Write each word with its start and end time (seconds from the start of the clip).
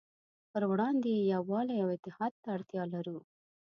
پروړاندې 0.51 1.09
یې 1.17 1.29
يووالي 1.33 1.75
او 1.83 1.89
اتحاد 1.95 2.33
ته 2.41 2.47
اړتیا 2.55 2.83
لرو. 2.93 3.17